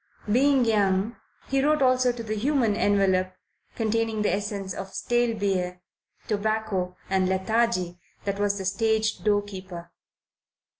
Being 0.31 0.65
young, 0.65 1.17
he 1.47 1.61
wrote 1.63 1.83
also 1.83 2.11
to 2.11 2.23
the 2.23 2.33
human 2.33 2.75
envelope 2.75 3.33
containing 3.75 4.23
the 4.23 4.33
essence 4.33 4.73
of 4.73 4.95
stale 4.95 5.37
beer, 5.37 5.83
tobacco 6.27 6.97
and 7.07 7.29
lethargy 7.29 7.99
that 8.25 8.39
was 8.39 8.57
the 8.57 8.65
stage 8.65 9.19
doorkeeper. 9.23 9.91